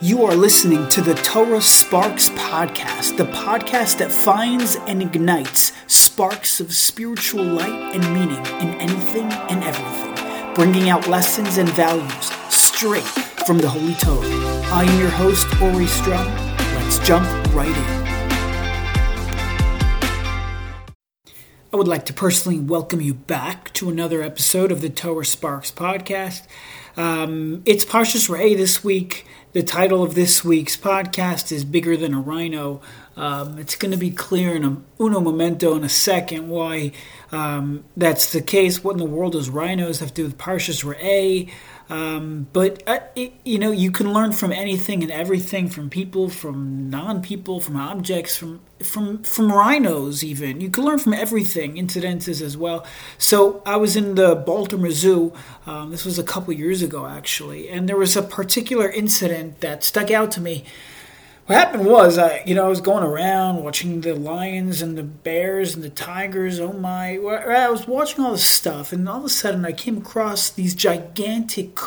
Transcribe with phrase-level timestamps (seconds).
[0.00, 6.60] You are listening to the Torah Sparks Podcast, the podcast that finds and ignites sparks
[6.60, 13.02] of spiritual light and meaning in anything and everything, bringing out lessons and values straight
[13.44, 14.24] from the Holy Torah.
[14.70, 16.32] I am your host, Ori Strum.
[16.76, 18.08] Let's jump right in.
[21.72, 25.72] I would like to personally welcome you back to another episode of the Torah Sparks
[25.72, 26.46] Podcast.
[26.98, 29.24] Um, it's Parshas Re'eh this week.
[29.52, 32.80] The title of this week's podcast is Bigger Than a Rhino.
[33.16, 36.90] Um, it's going to be clear in a uno momento in a second why
[37.30, 38.82] um, that's the case.
[38.82, 41.48] What in the world does rhinos have to do with Parshas Re'eh?
[41.90, 46.28] Um, but uh, it, you know, you can learn from anything and everything, from people,
[46.28, 50.22] from non-people, from objects, from from from rhinos.
[50.22, 52.86] Even you can learn from everything, incidences as well.
[53.16, 55.32] So I was in the Baltimore Zoo.
[55.66, 59.82] Um, this was a couple years ago, actually, and there was a particular incident that
[59.82, 60.64] stuck out to me
[61.48, 65.02] what happened was, I, you know, I was going around watching the lions and the
[65.02, 66.60] bears and the tigers.
[66.60, 67.14] Oh my!
[67.14, 70.74] I was watching all this stuff, and all of a sudden, I came across these
[70.74, 71.78] gigantic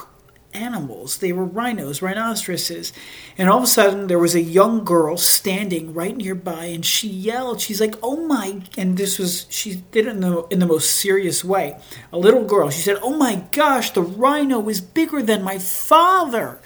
[0.52, 1.19] animals.
[1.19, 2.91] They were rhinos, rhinoceroses,
[3.38, 7.07] and all of a sudden, there was a young girl standing right nearby, and she
[7.07, 7.61] yelled.
[7.61, 10.89] She's like, "Oh my!" And this was she did it in the in the most
[10.89, 11.80] serious way.
[12.11, 12.72] A little girl.
[12.72, 16.59] She said, "Oh my gosh, the rhino is bigger than my father."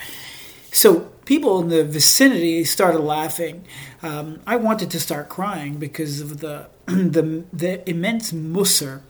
[0.71, 3.65] So people in the vicinity started laughing.
[4.01, 9.01] Um, I wanted to start crying because of the the, the immense musser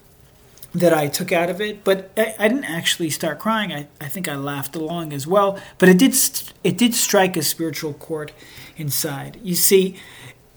[0.74, 3.72] that I took out of it, but I, I, didn't actually start crying.
[3.72, 6.16] I, I think I laughed along as well, but it did
[6.64, 8.34] it did strike a spiritual chord
[8.76, 9.40] inside.
[9.42, 9.96] You see,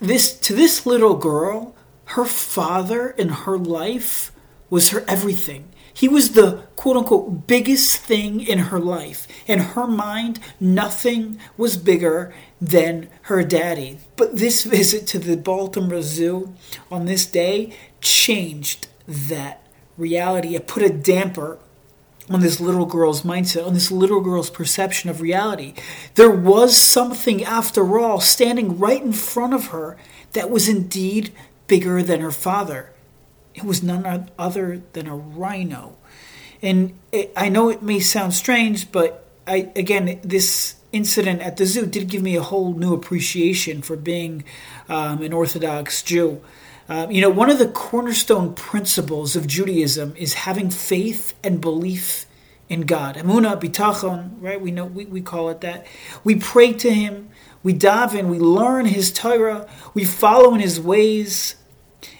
[0.00, 1.74] this to this little girl,
[2.06, 4.32] her father in her life
[4.70, 5.68] was her everything.
[5.98, 9.26] He was the quote unquote biggest thing in her life.
[9.48, 13.98] In her mind, nothing was bigger than her daddy.
[14.14, 16.54] But this visit to the Baltimore Zoo
[16.88, 20.54] on this day changed that reality.
[20.54, 21.58] It put a damper
[22.30, 25.74] on this little girl's mindset, on this little girl's perception of reality.
[26.14, 29.96] There was something, after all, standing right in front of her
[30.34, 31.32] that was indeed
[31.66, 32.92] bigger than her father.
[33.58, 35.96] It was none other than a rhino.
[36.62, 41.66] And it, I know it may sound strange, but I again, this incident at the
[41.66, 44.44] zoo did give me a whole new appreciation for being
[44.88, 46.40] um, an Orthodox Jew.
[46.88, 52.26] Um, you know, one of the cornerstone principles of Judaism is having faith and belief
[52.68, 53.16] in God.
[53.16, 54.60] Emunah, bitachon, right?
[54.60, 55.84] We know we, we call it that.
[56.22, 57.28] We pray to Him,
[57.64, 61.56] we daven, we learn His Torah, we follow in His ways,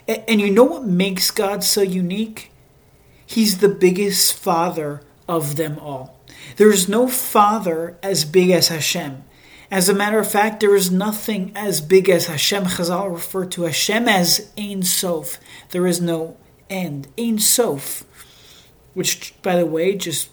[0.08, 2.50] and you know what makes God so unique?
[3.26, 6.18] He's the biggest father of them all.
[6.56, 9.22] There is no father as big as Hashem.
[9.70, 12.64] As a matter of fact, there is nothing as big as Hashem.
[12.64, 15.38] Chazal refer to Hashem as Ein Sof.
[15.70, 16.38] There is no
[16.70, 17.08] end.
[17.18, 18.04] Ein Sof.
[18.94, 20.30] Which, by the way, just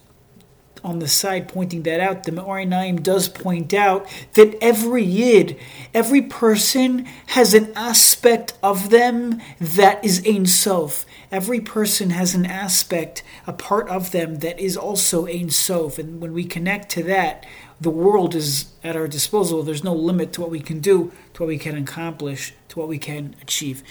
[0.86, 5.58] on the side pointing that out, the Me'or Einayim does point out that every Yid,
[5.94, 11.06] every person has an aspect of them that is Ein Sof.
[11.32, 15.98] Every person has an aspect, a part of them that is also Ein Sof.
[15.98, 17.46] And when we connect to that,
[17.82, 19.64] the world is at our disposal.
[19.64, 22.88] There's no limit to what we can do, to what we can accomplish, to what
[22.88, 23.84] we can achieve.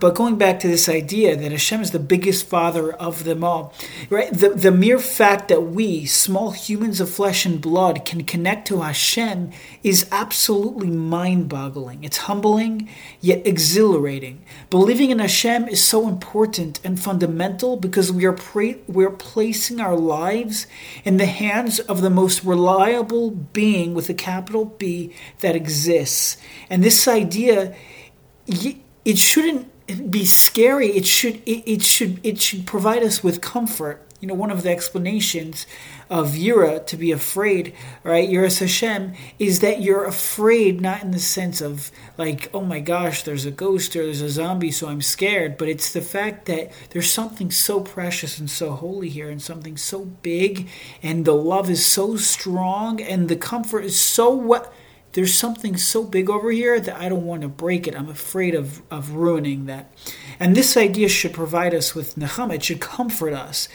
[0.00, 3.74] But going back to this idea that Hashem is the biggest father of them all,
[4.08, 4.32] right?
[4.32, 8.80] The, the mere fact that we, small humans of flesh and blood, can connect to
[8.80, 9.50] Hashem
[9.82, 12.04] is absolutely mind boggling.
[12.04, 12.88] It's humbling,
[13.20, 14.44] yet exhilarating.
[14.70, 19.78] Believing in Hashem is so important and fundamental because we are, pra- we are placing
[19.78, 20.66] our lives
[21.04, 26.38] in the hands of the most reliable being with a capital B that exists.
[26.70, 27.76] And this idea,
[28.46, 29.68] it shouldn't
[30.10, 30.88] be scary.
[30.88, 34.06] It should it, it should it should provide us with comfort.
[34.20, 35.66] You know, one of the explanations
[36.08, 38.28] of Yira to be afraid, right?
[38.28, 43.24] Yiras Hashem is that you're afraid not in the sense of like, oh my gosh,
[43.24, 45.56] there's a ghost or there's a zombie, so I'm scared.
[45.56, 49.76] But it's the fact that there's something so precious and so holy here, and something
[49.76, 50.68] so big,
[51.02, 54.72] and the love is so strong, and the comfort is so what
[55.12, 57.94] there's something so big over here that I don't want to break it.
[57.94, 59.92] I'm afraid of, of ruining that.
[60.40, 62.54] And this idea should provide us with nechama.
[62.54, 63.68] It should comfort us.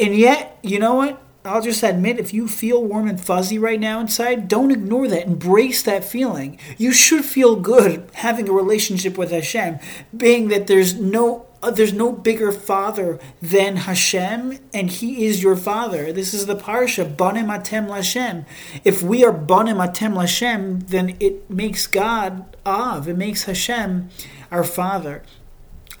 [0.00, 1.20] And yet, you know what?
[1.46, 5.26] I'll just admit, if you feel warm and fuzzy right now inside, don't ignore that.
[5.26, 6.58] Embrace that feeling.
[6.78, 9.78] You should feel good having a relationship with Hashem,
[10.16, 15.56] being that there's no uh, there's no bigger father than Hashem, and He is your
[15.56, 16.12] father.
[16.12, 18.44] This is the parsha Banim Atem Lashem.
[18.84, 23.08] If we are Banim Atem Lashem, then it makes God Av.
[23.08, 24.10] It makes Hashem
[24.50, 25.22] our father.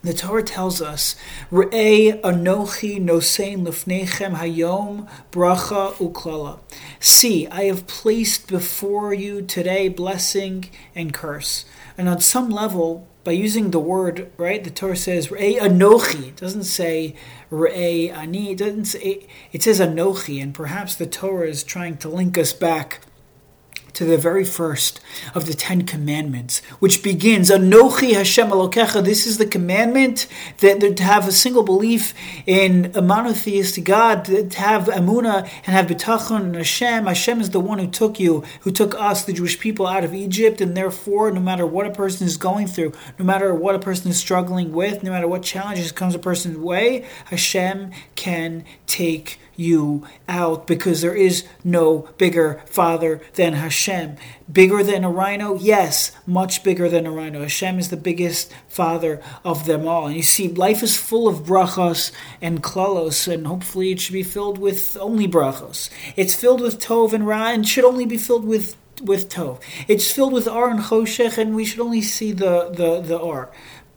[0.04, 1.16] The Torah tells us,
[1.50, 6.58] Re'ei anochi nosein lufnechem hayom bracha uklala.
[7.00, 11.64] See, I have placed before you today blessing and curse.
[11.96, 16.28] And on some level, by using the word, right, the Torah says Re'ei anochi.
[16.28, 17.16] It doesn't say
[17.50, 18.50] Re'ei ani.
[18.52, 20.42] It doesn't say, it says anochi.
[20.42, 23.00] And perhaps the Torah is trying to link us back
[23.94, 25.00] to the very first
[25.34, 29.04] of the Ten Commandments, which begins, Anochi Hashem Elokecha.
[29.04, 30.26] This is the commandment
[30.58, 32.12] that, that, to have a single belief
[32.46, 37.06] in a monotheistic God, to have Amuna and have Bitachon and Hashem.
[37.06, 40.12] Hashem is the one who took you, who took us, the Jewish people, out of
[40.12, 43.78] Egypt, and therefore, no matter what a person is going through, no matter what a
[43.78, 49.38] person is struggling with, no matter what challenges comes a person's way, Hashem can take
[49.56, 54.16] you out because there is no bigger father than Hashem.
[54.52, 55.56] Bigger than a rhino?
[55.56, 57.40] Yes, much bigger than a rhino.
[57.40, 60.06] Hashem is the biggest father of them all.
[60.06, 62.12] And you see, life is full of brachos
[62.42, 65.90] and klalos, and hopefully it should be filled with only brachos.
[66.16, 69.60] It's filled with tov and ra, and should only be filled with with tov.
[69.88, 73.50] It's filled with ar and choshech, and we should only see the the the ar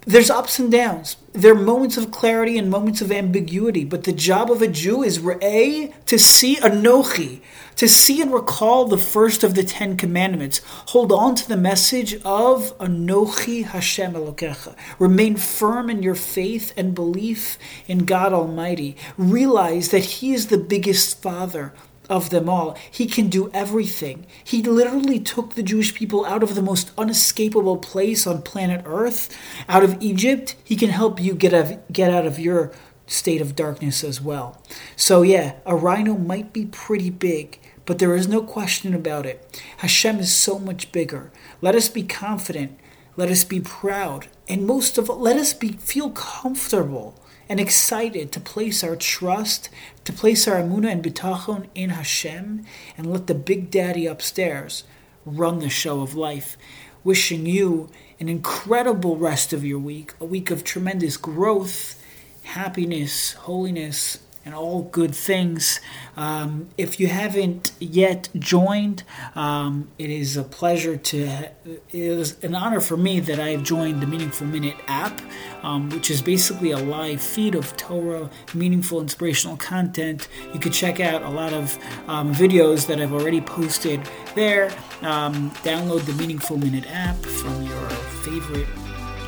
[0.07, 1.17] there's ups and downs.
[1.37, 5.03] There are moments of clarity and moments of ambiguity, but the job of a Jew
[5.03, 7.41] is re'eh, to see anochi,
[7.75, 10.61] to see and recall the first of the Ten Commandments.
[10.87, 14.75] Hold on to the message of anochi Hashem Elokecha.
[14.97, 18.97] Remain firm in your faith and belief in God Almighty.
[19.15, 21.71] Realize that He is the biggest Father
[22.09, 22.77] of them all.
[22.89, 24.25] He can do everything.
[24.43, 29.35] He literally took the Jewish people out of the most unescapable place on planet Earth,
[29.67, 30.55] out of Egypt.
[30.63, 32.71] He can help you get out, get out of your
[33.05, 34.61] state of darkness as well.
[34.95, 39.61] So, yeah, a rhino might be pretty big, but there is no question about it.
[39.77, 41.31] Hashem is so much bigger.
[41.61, 42.77] Let us be confident.
[43.15, 44.27] Let us be proud.
[44.47, 49.69] And most of all, let us be feel comfortable and excited to place our trust,
[50.03, 52.65] to place our amuna and bitachon in Hashem,
[52.97, 54.83] and let the Big Daddy upstairs
[55.25, 56.57] run the show of life.
[57.03, 57.89] Wishing you
[58.19, 62.03] an incredible rest of your week, a week of tremendous growth,
[62.43, 65.81] happiness, holiness, and all good things.
[66.15, 69.03] Um, if you haven't yet joined,
[69.35, 73.63] um, it is a pleasure to, it is an honor for me that I have
[73.63, 75.21] joined the Meaningful Minute app,
[75.63, 80.29] um, which is basically a live feed of Torah, meaningful, inspirational content.
[80.53, 81.77] You can check out a lot of
[82.07, 83.99] um, videos that I've already posted
[84.33, 84.71] there.
[85.01, 87.89] Um, download the Meaningful Minute app from your
[88.23, 88.67] favorite,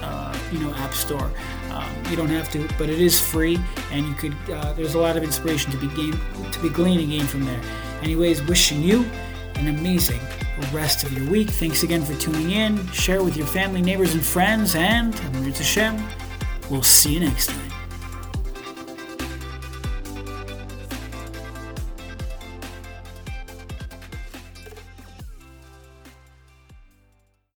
[0.01, 1.31] uh, you know, app store.
[1.72, 3.60] Um, you don't have to, but it is free,
[3.92, 4.36] and you could.
[4.50, 6.13] Uh, there's a lot of inspiration to be gain,
[6.51, 7.62] to be gleaned and from there.
[8.01, 9.06] Anyways, wishing you
[9.56, 10.22] an amazing
[10.72, 11.50] rest of your week.
[11.50, 12.86] Thanks again for tuning in.
[12.92, 16.01] Share with your family, neighbors, and friends, and Amir Hashem.
[16.69, 17.69] We'll see you next time.